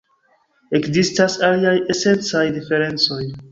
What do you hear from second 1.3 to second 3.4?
aliaj esencaj diferencoj.